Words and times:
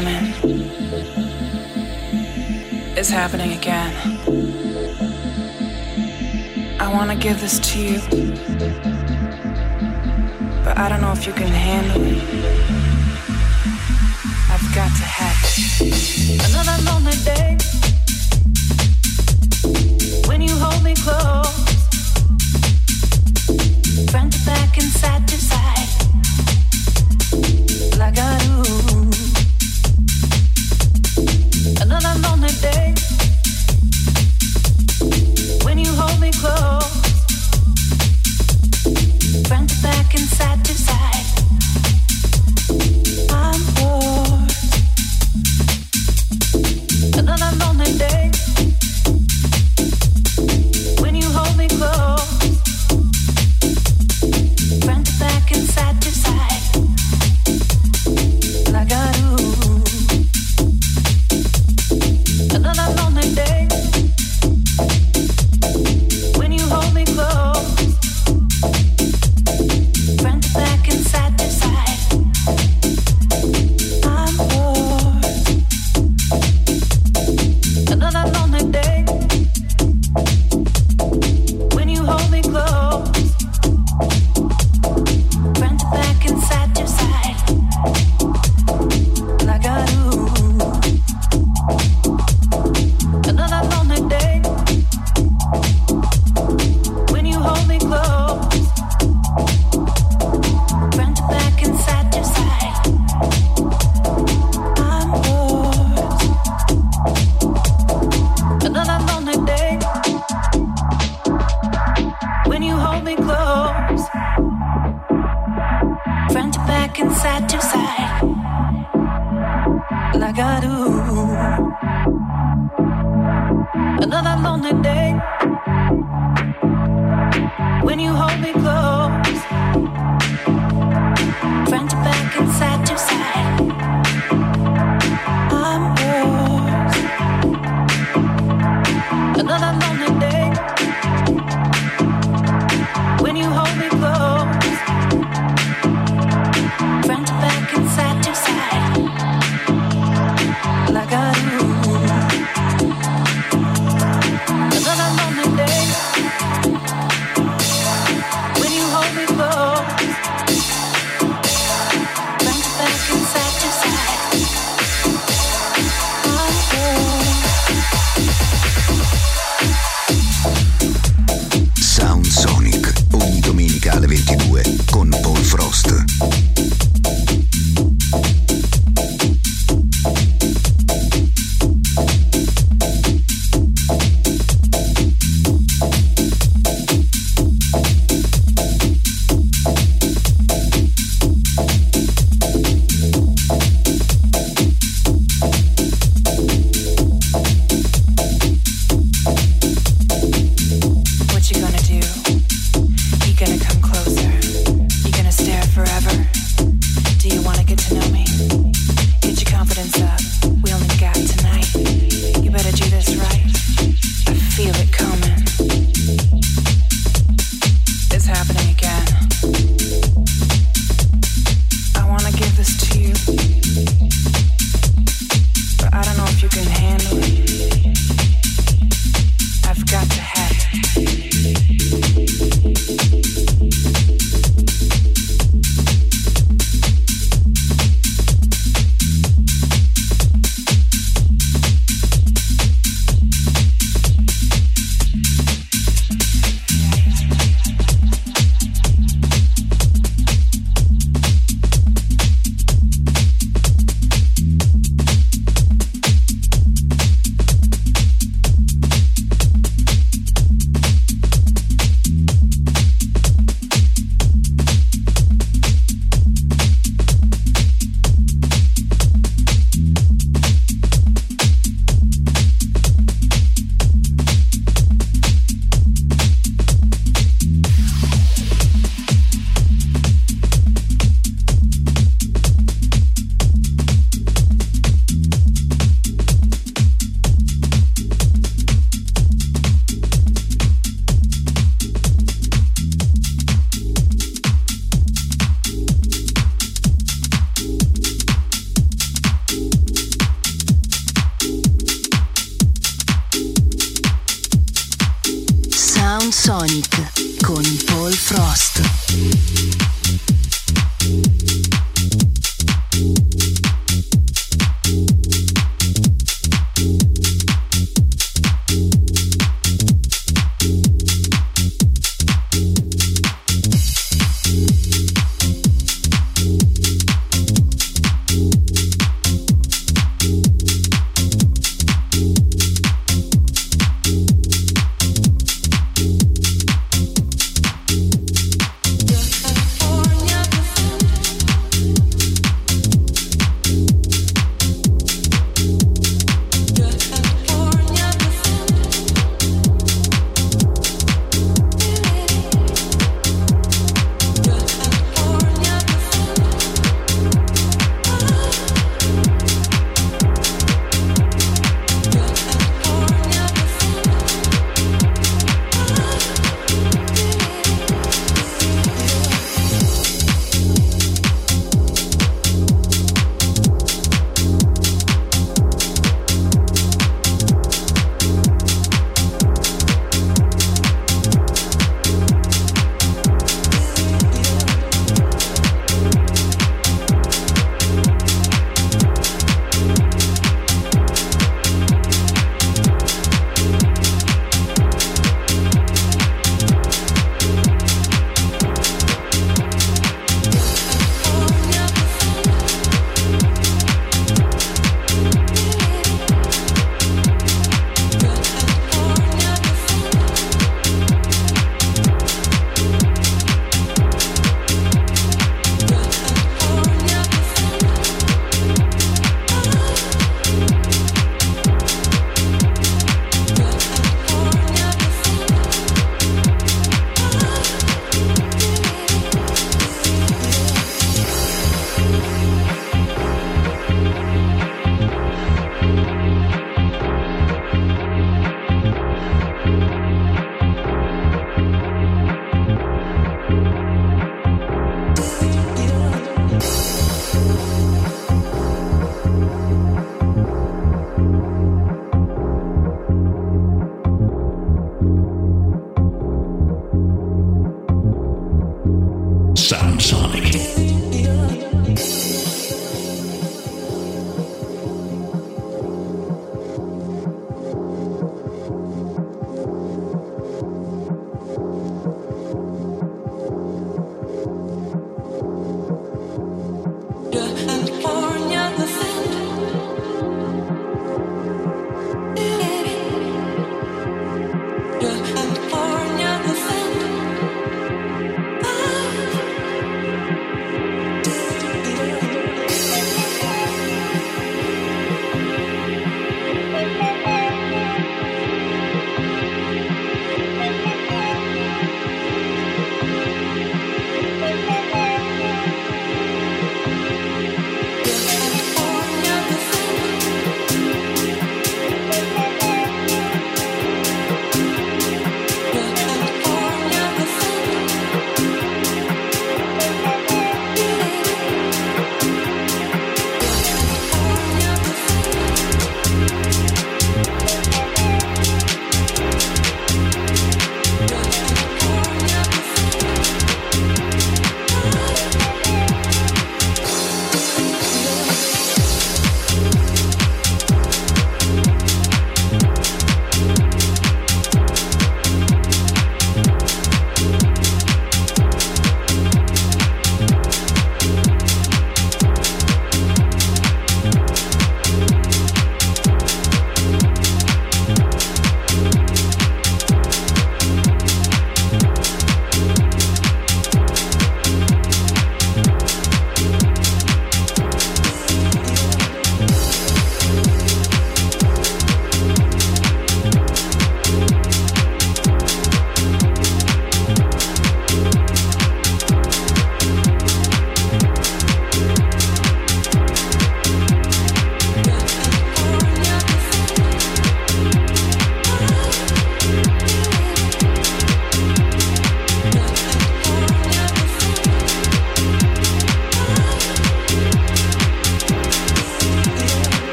moment 0.00 0.44
is 2.98 3.10
happening 3.10 3.52
again. 3.52 3.92
I 6.80 6.92
want 6.92 7.10
to 7.10 7.16
give 7.16 7.40
this 7.40 7.58
to 7.60 7.78
you, 7.78 8.00
but 10.64 10.78
I 10.78 10.88
don't 10.88 11.00
know 11.00 11.12
if 11.12 11.26
you 11.26 11.32
can 11.32 11.48
handle 11.48 12.02
it. 12.02 12.99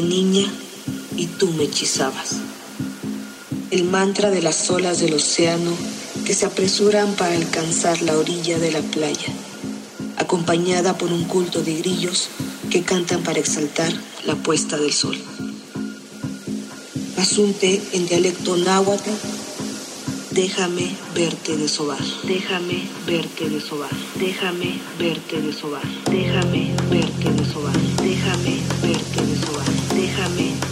Niña 0.00 0.46
y 1.16 1.26
tú 1.26 1.50
me 1.52 1.64
hechizabas. 1.64 2.36
El 3.70 3.84
mantra 3.84 4.30
de 4.30 4.42
las 4.42 4.70
olas 4.70 5.00
del 5.00 5.14
océano 5.14 5.72
que 6.24 6.34
se 6.34 6.46
apresuran 6.46 7.14
para 7.14 7.34
alcanzar 7.34 8.02
la 8.02 8.16
orilla 8.16 8.58
de 8.58 8.70
la 8.70 8.80
playa, 8.80 9.32
acompañada 10.16 10.96
por 10.96 11.12
un 11.12 11.24
culto 11.24 11.62
de 11.62 11.76
grillos 11.76 12.28
que 12.70 12.82
cantan 12.82 13.22
para 13.22 13.40
exaltar 13.40 13.92
la 14.26 14.34
puesta 14.36 14.76
del 14.76 14.92
sol. 14.92 15.18
Asunte 17.16 17.82
en 17.92 18.06
dialecto 18.06 18.56
náhuatl, 18.56 19.10
déjame 20.38 20.86
verte 21.16 21.56
desovar, 21.56 21.98
déjame 22.22 22.78
verte 23.06 23.50
desovar, 23.50 23.90
déjame 24.14 24.78
verte 24.96 25.42
desovar, 25.42 25.82
déjame 26.08 26.62
verte 26.90 27.28
desovar, 27.38 27.74
déjame 28.00 28.54
verte 28.80 29.20
desovar, 29.26 29.66
déjame 29.96 30.67